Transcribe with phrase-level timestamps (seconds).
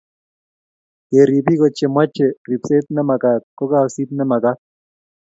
[1.09, 4.59] kerip biko che meche ripset ne magaat ko kasiit ne magaat